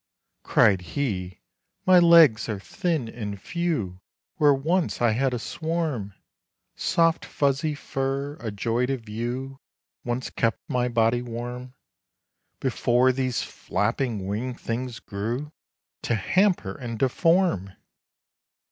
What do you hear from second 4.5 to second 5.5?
once I had a